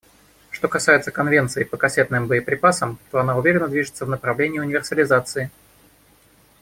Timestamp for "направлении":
4.09-4.57